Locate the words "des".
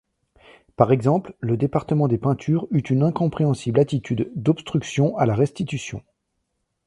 2.07-2.17